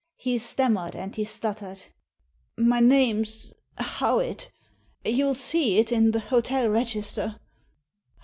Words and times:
He 0.17 0.39
stammered 0.39 0.95
and 0.95 1.15
he 1.15 1.25
stuttered. 1.25 1.79
"My 2.57 2.79
name's— 2.79 3.53
Howitt 3.99 4.51
You'll 5.05 5.35
see 5.35 5.77
it 5.77 5.91
in 5.91 6.09
the 6.09 6.21
hotel 6.21 6.67
register." 6.69 7.35